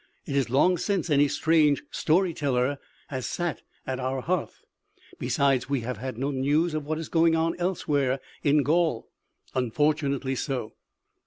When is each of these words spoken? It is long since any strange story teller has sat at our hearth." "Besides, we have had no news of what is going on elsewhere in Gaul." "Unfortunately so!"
It 0.25 0.35
is 0.35 0.49
long 0.49 0.79
since 0.79 1.11
any 1.11 1.27
strange 1.27 1.83
story 1.91 2.33
teller 2.33 2.79
has 3.09 3.27
sat 3.27 3.61
at 3.85 3.99
our 3.99 4.21
hearth." 4.21 4.63
"Besides, 5.19 5.69
we 5.69 5.81
have 5.81 5.97
had 5.97 6.17
no 6.17 6.31
news 6.31 6.73
of 6.73 6.85
what 6.87 6.97
is 6.97 7.07
going 7.07 7.35
on 7.35 7.55
elsewhere 7.59 8.19
in 8.41 8.63
Gaul." 8.63 9.11
"Unfortunately 9.53 10.33
so!" 10.33 10.73